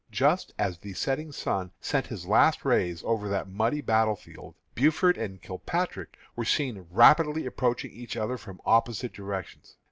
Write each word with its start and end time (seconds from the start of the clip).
"Just 0.09 0.51
as 0.57 0.79
the 0.79 0.93
setting 0.93 1.31
sun 1.31 1.69
sent 1.79 2.07
his 2.07 2.25
last 2.25 2.65
rays 2.65 3.03
over 3.05 3.29
that 3.29 3.47
muddy 3.47 3.81
battle 3.81 4.15
field, 4.15 4.55
Buford 4.73 5.15
and 5.15 5.39
Kilpatrick 5.39 6.17
were 6.35 6.43
seen 6.43 6.87
rapidly 6.89 7.45
approaching 7.45 7.91
each 7.91 8.17
other 8.17 8.39
from 8.39 8.59
opposite 8.65 9.13
directions. 9.13 9.75